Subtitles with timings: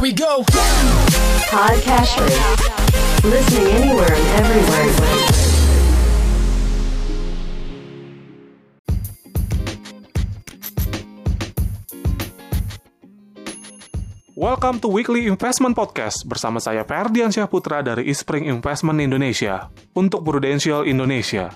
[0.00, 0.40] Here we go.
[1.52, 2.32] Podcasters.
[3.20, 4.88] Listening anywhere and everywhere.
[14.32, 20.88] Welcome to Weekly Investment Podcast bersama saya Ferdian Syahputra dari Ispring Investment Indonesia untuk Prudential
[20.88, 21.52] Indonesia.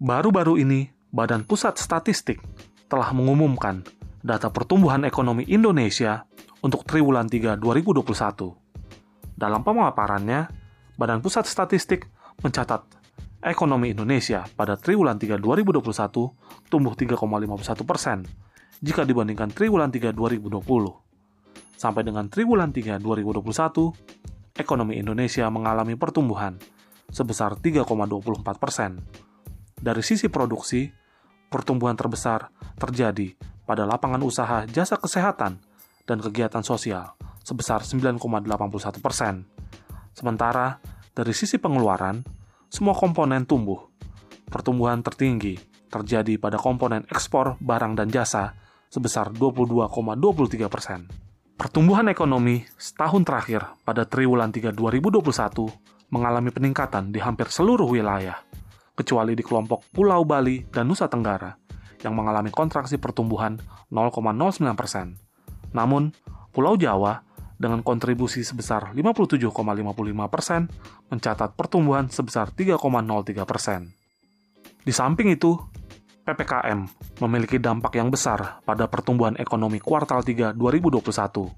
[0.00, 2.40] Baru-baru ini, Badan Pusat Statistik
[2.88, 3.84] telah mengumumkan
[4.26, 6.26] data pertumbuhan ekonomi Indonesia
[6.58, 9.38] untuk triwulan 3 2021.
[9.38, 10.50] Dalam pemaparannya,
[10.98, 12.10] Badan Pusat Statistik
[12.42, 12.82] mencatat
[13.46, 18.26] ekonomi Indonesia pada triwulan 3 2021 tumbuh 3,51 persen
[18.82, 20.58] jika dibandingkan triwulan 3 2020
[21.78, 26.56] sampai dengan triwulan 3 2021, ekonomi Indonesia mengalami pertumbuhan
[27.12, 28.98] sebesar 3,24 persen.
[29.76, 30.88] Dari sisi produksi,
[31.52, 32.48] pertumbuhan terbesar
[32.80, 35.58] terjadi pada lapangan usaha jasa kesehatan
[36.06, 39.46] dan kegiatan sosial sebesar 9,81 persen.
[40.14, 40.78] Sementara
[41.12, 42.22] dari sisi pengeluaran,
[42.70, 43.78] semua komponen tumbuh.
[44.46, 45.58] Pertumbuhan tertinggi
[45.90, 48.54] terjadi pada komponen ekspor barang dan jasa
[48.90, 51.06] sebesar 22,23 persen.
[51.56, 58.38] Pertumbuhan ekonomi setahun terakhir pada triwulan 3 2021 mengalami peningkatan di hampir seluruh wilayah,
[58.92, 61.56] kecuali di kelompok Pulau Bali dan Nusa Tenggara,
[62.06, 63.58] yang mengalami kontraksi pertumbuhan
[63.90, 65.18] 0,09 persen.
[65.74, 66.14] Namun,
[66.54, 67.26] Pulau Jawa
[67.58, 69.50] dengan kontribusi sebesar 57,55
[70.30, 70.70] persen
[71.10, 73.90] mencatat pertumbuhan sebesar 3,03 persen.
[74.86, 75.58] Di samping itu,
[76.22, 76.86] PPKM
[77.22, 81.50] memiliki dampak yang besar pada pertumbuhan ekonomi kuartal 3 2021.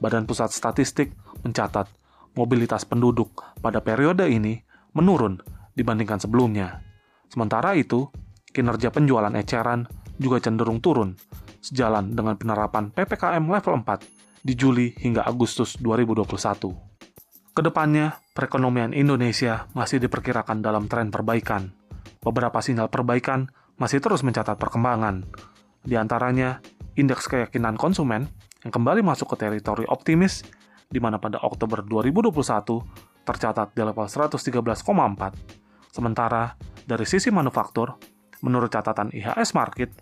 [0.00, 1.12] Badan Pusat Statistik
[1.44, 1.88] mencatat
[2.36, 4.60] mobilitas penduduk pada periode ini
[4.96, 5.40] menurun
[5.76, 6.84] dibandingkan sebelumnya.
[7.32, 8.12] Sementara itu,
[8.52, 9.88] kinerja penjualan eceran
[10.20, 11.16] juga cenderung turun
[11.62, 16.92] sejalan dengan penerapan PPKM level 4 di Juli hingga Agustus 2021.
[17.52, 21.70] Ke depannya, perekonomian Indonesia masih diperkirakan dalam tren perbaikan.
[22.24, 25.26] Beberapa sinyal perbaikan masih terus mencatat perkembangan.
[25.84, 26.64] Di antaranya,
[26.96, 28.30] indeks keyakinan konsumen
[28.64, 30.46] yang kembali masuk ke teritori optimis,
[30.88, 35.92] di mana pada Oktober 2021 tercatat di level 113,4.
[35.92, 36.56] Sementara,
[36.88, 37.94] dari sisi manufaktur,
[38.42, 39.94] menurut catatan IHS Market,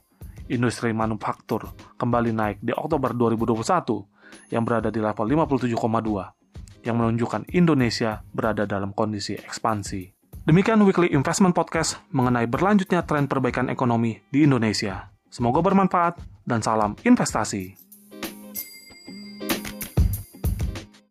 [0.50, 1.70] industri manufaktur
[2.00, 8.90] kembali naik di Oktober 2021 yang berada di level 57,2, yang menunjukkan Indonesia berada dalam
[8.96, 10.16] kondisi ekspansi.
[10.40, 15.12] Demikian Weekly Investment Podcast mengenai berlanjutnya tren perbaikan ekonomi di Indonesia.
[15.30, 16.18] Semoga bermanfaat
[16.48, 17.89] dan salam investasi.